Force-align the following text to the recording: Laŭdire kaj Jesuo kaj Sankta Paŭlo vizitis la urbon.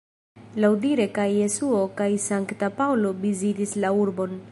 Laŭdire 0.63 1.05
kaj 1.17 1.25
Jesuo 1.33 1.81
kaj 1.99 2.07
Sankta 2.23 2.71
Paŭlo 2.79 3.13
vizitis 3.27 3.77
la 3.85 3.93
urbon. 4.05 4.35